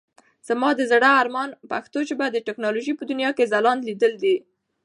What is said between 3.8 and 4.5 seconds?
ليدل دي.